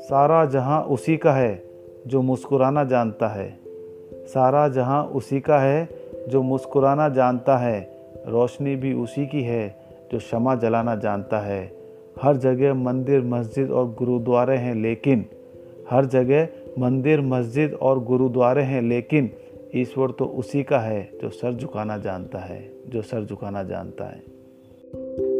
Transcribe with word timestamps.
सारा 0.00 0.44
जहाँ 0.44 0.82
उसी 0.82 1.16
का 1.16 1.32
है, 1.32 1.62
जो 2.06 2.22
मुस्कुराना 2.22 2.84
जानता 2.84 3.28
है। 3.28 3.58
सारा 4.14 4.68
जहाँ 4.68 5.04
उसी 5.04 5.40
का 5.40 5.58
है, 5.58 5.88
जो 6.28 6.42
मुस्कुराना 6.42 7.08
जानता 7.08 7.56
है। 7.56 7.90
रोशनी 8.26 8.76
भी 8.76 8.92
उसी 8.92 9.26
की 9.26 9.42
है, 9.42 9.76
जो 10.12 10.18
क्षमा 10.18 10.54
जलाना 10.54 10.96
जानता 10.96 11.38
है। 11.38 11.72
हर 12.22 12.36
जगह 12.36 12.74
मंदिर, 12.74 13.20
मस्जिद 13.20 13.70
और 13.70 13.94
गुरुद्वारे 13.98 14.56
हैं, 14.56 14.74
लेकिन 14.74 15.26
हर 15.90 16.06
जगह 16.06 16.48
मंदिर, 16.78 17.20
मस्जिद 17.20 17.74
और 17.74 18.04
गुरुद्वारे 18.04 18.62
हैं, 18.62 18.82
लेकिन 18.82 19.30
ईश्वर 19.74 20.10
तो 20.10 20.24
उसी 20.24 20.62
का 20.62 20.78
है, 20.78 21.10
जो 21.22 21.28
सर 21.28 21.54
झुकाना 21.54 21.96
जानता 21.96 22.38
है, 22.38 22.72
जो 22.88 23.02
सर 23.02 23.24
झुकाना 23.24 23.62
जानता 23.62 24.04
है। 24.04 24.41
thank 24.92 25.18
you 25.18 25.31